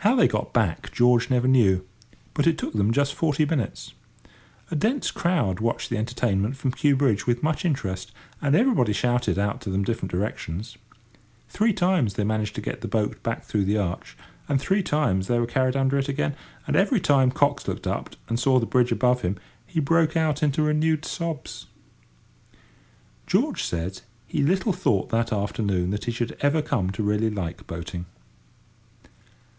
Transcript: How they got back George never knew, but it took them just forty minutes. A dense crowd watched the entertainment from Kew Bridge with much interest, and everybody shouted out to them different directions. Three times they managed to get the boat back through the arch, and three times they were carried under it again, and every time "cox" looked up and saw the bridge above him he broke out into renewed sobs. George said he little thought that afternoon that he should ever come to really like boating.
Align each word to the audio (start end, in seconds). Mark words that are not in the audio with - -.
How 0.00 0.14
they 0.14 0.28
got 0.28 0.52
back 0.52 0.92
George 0.92 1.30
never 1.30 1.48
knew, 1.48 1.84
but 2.32 2.46
it 2.46 2.56
took 2.58 2.74
them 2.74 2.92
just 2.92 3.12
forty 3.12 3.44
minutes. 3.44 3.92
A 4.70 4.76
dense 4.76 5.10
crowd 5.10 5.58
watched 5.58 5.90
the 5.90 5.96
entertainment 5.96 6.56
from 6.56 6.70
Kew 6.70 6.94
Bridge 6.94 7.26
with 7.26 7.42
much 7.42 7.64
interest, 7.64 8.12
and 8.40 8.54
everybody 8.54 8.92
shouted 8.92 9.36
out 9.36 9.60
to 9.62 9.68
them 9.70 9.82
different 9.82 10.12
directions. 10.12 10.76
Three 11.48 11.72
times 11.72 12.14
they 12.14 12.22
managed 12.22 12.54
to 12.54 12.60
get 12.60 12.82
the 12.82 12.86
boat 12.86 13.20
back 13.24 13.42
through 13.46 13.64
the 13.64 13.78
arch, 13.78 14.16
and 14.48 14.60
three 14.60 14.80
times 14.80 15.26
they 15.26 15.40
were 15.40 15.44
carried 15.46 15.74
under 15.74 15.98
it 15.98 16.08
again, 16.08 16.36
and 16.68 16.76
every 16.76 17.00
time 17.00 17.32
"cox" 17.32 17.66
looked 17.66 17.88
up 17.88 18.14
and 18.28 18.38
saw 18.38 18.60
the 18.60 18.64
bridge 18.66 18.92
above 18.92 19.22
him 19.22 19.36
he 19.66 19.80
broke 19.80 20.16
out 20.16 20.40
into 20.40 20.62
renewed 20.62 21.04
sobs. 21.04 21.66
George 23.26 23.64
said 23.64 24.02
he 24.24 24.40
little 24.44 24.72
thought 24.72 25.08
that 25.08 25.32
afternoon 25.32 25.90
that 25.90 26.04
he 26.04 26.12
should 26.12 26.36
ever 26.42 26.62
come 26.62 26.90
to 26.90 27.02
really 27.02 27.28
like 27.28 27.66
boating. 27.66 28.06